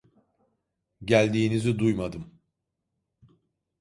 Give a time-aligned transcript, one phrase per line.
[1.05, 2.39] Geldiğinizi duymadım.